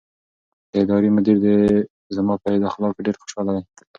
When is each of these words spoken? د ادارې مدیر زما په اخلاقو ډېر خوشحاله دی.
د 0.71 0.73
ادارې 0.83 1.09
مدیر 1.15 1.37
زما 2.15 2.35
په 2.41 2.47
اخلاقو 2.69 3.03
ډېر 3.05 3.15
خوشحاله 3.21 3.51
دی. 3.55 3.63